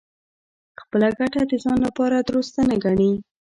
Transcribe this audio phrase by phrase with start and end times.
[0.81, 3.11] خپله ګټه د ځان لپاره دُرسته نه ګڼي.